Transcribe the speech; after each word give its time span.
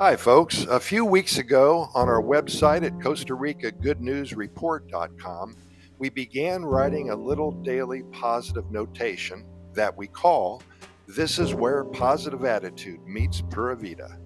Hi, 0.00 0.16
folks. 0.16 0.64
A 0.64 0.80
few 0.80 1.04
weeks 1.04 1.36
ago 1.36 1.90
on 1.94 2.08
our 2.08 2.22
website 2.22 2.86
at 2.86 3.02
Costa 3.02 3.34
Rica 3.34 3.70
Good 3.70 4.00
News 4.00 4.32
Report.com, 4.32 5.54
we 5.98 6.08
began 6.08 6.64
writing 6.64 7.10
a 7.10 7.14
little 7.14 7.52
daily 7.52 8.04
positive 8.04 8.70
notation 8.70 9.44
that 9.74 9.94
we 9.94 10.06
call 10.06 10.62
This 11.06 11.38
is 11.38 11.52
Where 11.52 11.84
Positive 11.84 12.46
Attitude 12.46 13.06
Meets 13.06 13.42
Pura 13.50 13.76
Vida. 13.76 14.16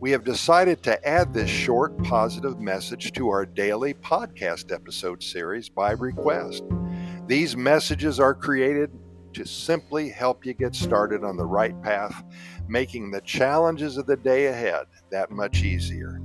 We 0.00 0.10
have 0.12 0.24
decided 0.24 0.82
to 0.84 1.06
add 1.06 1.34
this 1.34 1.50
short 1.50 2.02
positive 2.04 2.58
message 2.58 3.12
to 3.12 3.28
our 3.28 3.44
daily 3.44 3.92
podcast 3.92 4.72
episode 4.72 5.22
series 5.22 5.68
by 5.68 5.90
request. 5.90 6.64
These 7.26 7.54
messages 7.54 8.18
are 8.18 8.32
created 8.32 8.90
to 9.38 9.46
simply 9.46 10.08
help 10.08 10.44
you 10.44 10.52
get 10.52 10.74
started 10.74 11.22
on 11.22 11.36
the 11.36 11.46
right 11.46 11.80
path, 11.80 12.24
making 12.66 13.12
the 13.12 13.20
challenges 13.20 13.96
of 13.96 14.06
the 14.06 14.16
day 14.16 14.46
ahead 14.46 14.86
that 15.12 15.30
much 15.30 15.62
easier. 15.62 16.20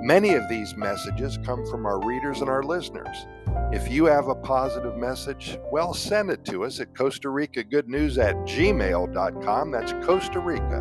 Many 0.00 0.32
of 0.32 0.48
these 0.48 0.74
messages 0.74 1.38
come 1.44 1.66
from 1.66 1.84
our 1.84 2.02
readers 2.06 2.40
and 2.40 2.48
our 2.48 2.62
listeners. 2.62 3.26
If 3.70 3.90
you 3.90 4.06
have 4.06 4.28
a 4.28 4.34
positive 4.34 4.96
message, 4.96 5.58
well, 5.70 5.92
send 5.92 6.30
it 6.30 6.42
to 6.46 6.64
us 6.64 6.80
at 6.80 6.96
Costa 6.96 7.28
Rica 7.28 7.62
Good 7.62 7.90
News 7.90 8.16
at 8.16 8.36
gmail.com. 8.36 9.70
That's 9.70 9.92
Costa 10.02 10.40
Rica 10.40 10.80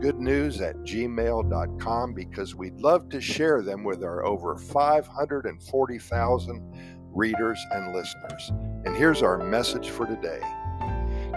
Good 0.00 0.20
News 0.20 0.60
at 0.60 0.76
gmail.com 0.76 2.14
because 2.14 2.54
we'd 2.54 2.80
love 2.80 3.08
to 3.08 3.20
share 3.20 3.62
them 3.62 3.82
with 3.82 4.04
our 4.04 4.24
over 4.24 4.56
540,000 4.56 6.98
readers 7.12 7.58
and 7.72 7.92
listeners. 7.92 8.52
And 8.84 8.96
here's 8.96 9.22
our 9.22 9.38
message 9.38 9.90
for 9.90 10.06
today. 10.06 10.40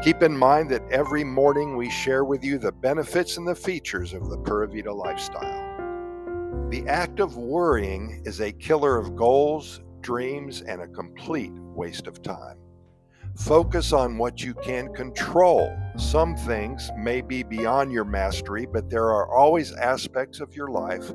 Keep 0.02 0.24
in 0.24 0.36
mind 0.36 0.72
that 0.72 0.82
every 0.90 1.24
morning 1.24 1.78
we 1.78 1.88
share 1.88 2.26
with 2.26 2.44
you 2.44 2.58
the 2.58 2.72
benefits 2.72 3.38
and 3.38 3.48
the 3.48 3.54
features 3.54 4.14
of 4.14 4.32
the 4.32 4.38
Pura 4.40 4.68
Vida 4.68 4.92
lifestyle. 4.92 5.78
The 6.70 6.84
act 6.88 7.20
of 7.20 7.38
worrying 7.38 8.24
is 8.26 8.42
a 8.42 8.52
killer 8.52 8.98
of 8.98 9.16
goals, 9.16 9.80
dreams, 10.00 10.64
and 10.64 10.82
a 10.82 10.88
complete 10.88 11.52
waste 11.54 12.08
of 12.08 12.24
time. 12.24 12.58
Focus 13.38 13.94
on 13.94 14.18
what 14.18 14.42
you 14.42 14.56
can 14.56 14.92
control. 14.92 15.72
Some 15.98 16.36
things 16.36 16.90
may 16.98 17.22
be 17.22 17.44
beyond 17.44 17.92
your 17.92 18.04
mastery, 18.04 18.66
but 18.66 18.90
there 18.90 19.06
are 19.06 19.32
always 19.32 19.72
aspects 19.72 20.40
of 20.40 20.56
your 20.56 20.70
life 20.70 21.14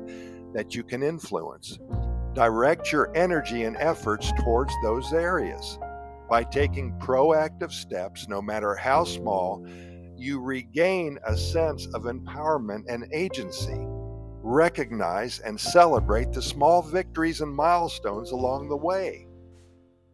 that 0.53 0.75
you 0.75 0.83
can 0.85 1.03
influence. 1.03 1.77
Direct 2.31 2.93
your 2.93 3.11
energy 3.17 3.63
and 3.63 3.75
efforts 3.75 4.31
towards 4.39 4.73
those 4.81 5.11
areas. 5.11 5.77
By 6.29 6.43
taking 6.43 6.97
proactive 6.99 7.71
steps, 7.71 8.27
no 8.27 8.41
matter 8.41 8.75
how 8.75 9.05
small, 9.05 9.65
you 10.17 10.41
regain 10.41 11.19
a 11.25 11.37
sense 11.37 11.87
of 11.93 12.03
empowerment 12.03 12.83
and 12.89 13.07
agency. 13.13 13.77
Recognize 14.41 15.39
and 15.39 15.59
celebrate 15.59 16.31
the 16.31 16.41
small 16.41 16.81
victories 16.81 17.41
and 17.41 17.53
milestones 17.53 18.31
along 18.31 18.69
the 18.69 18.77
way. 18.77 19.27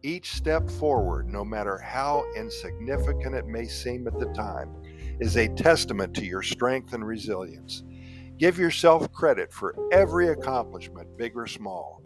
Each 0.02 0.34
step 0.34 0.68
forward, 0.70 1.28
no 1.28 1.44
matter 1.44 1.78
how 1.78 2.24
insignificant 2.36 3.34
it 3.34 3.46
may 3.46 3.66
seem 3.66 4.06
at 4.06 4.18
the 4.18 4.32
time, 4.34 4.70
is 5.18 5.36
a 5.36 5.48
testament 5.48 6.14
to 6.14 6.24
your 6.24 6.42
strength 6.42 6.92
and 6.92 7.06
resilience. 7.06 7.82
Give 8.36 8.58
yourself 8.58 9.10
credit 9.12 9.52
for 9.52 9.74
every 9.92 10.28
accomplishment, 10.28 11.16
big 11.16 11.36
or 11.36 11.46
small. 11.46 12.02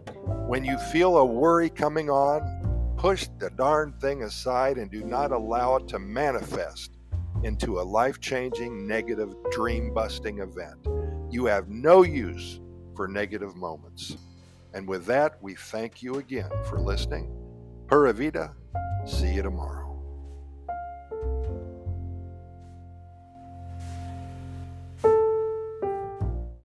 When 0.46 0.64
you 0.64 0.78
feel 0.78 1.16
a 1.16 1.24
worry 1.24 1.70
coming 1.70 2.10
on, 2.10 2.57
Push 2.98 3.28
the 3.38 3.50
darn 3.50 3.92
thing 4.00 4.24
aside 4.24 4.76
and 4.76 4.90
do 4.90 5.04
not 5.04 5.30
allow 5.30 5.76
it 5.76 5.86
to 5.86 6.00
manifest 6.00 6.98
into 7.44 7.78
a 7.78 7.82
life 7.82 8.20
changing, 8.20 8.88
negative, 8.88 9.32
dream 9.52 9.94
busting 9.94 10.40
event. 10.40 10.84
You 11.30 11.44
have 11.44 11.68
no 11.68 12.02
use 12.02 12.58
for 12.96 13.06
negative 13.06 13.54
moments. 13.54 14.16
And 14.74 14.88
with 14.88 15.06
that, 15.06 15.40
we 15.40 15.54
thank 15.54 16.02
you 16.02 16.16
again 16.16 16.50
for 16.68 16.80
listening. 16.80 17.32
Pura 17.86 18.12
Vida. 18.12 18.52
See 19.06 19.32
you 19.32 19.42
tomorrow. 19.42 19.87